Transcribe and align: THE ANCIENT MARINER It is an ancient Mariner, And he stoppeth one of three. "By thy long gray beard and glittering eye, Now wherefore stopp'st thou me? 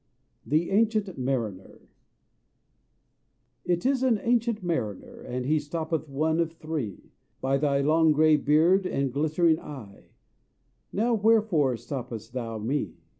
THE 0.43 0.71
ANCIENT 0.71 1.19
MARINER 1.19 1.87
It 3.63 3.85
is 3.85 4.01
an 4.01 4.19
ancient 4.23 4.63
Mariner, 4.63 5.19
And 5.21 5.45
he 5.45 5.57
stoppeth 5.59 6.09
one 6.09 6.39
of 6.39 6.53
three. 6.53 7.11
"By 7.39 7.59
thy 7.59 7.81
long 7.81 8.11
gray 8.11 8.35
beard 8.35 8.87
and 8.87 9.13
glittering 9.13 9.59
eye, 9.59 10.09
Now 10.91 11.13
wherefore 11.13 11.75
stopp'st 11.77 12.31
thou 12.33 12.57
me? 12.57 12.95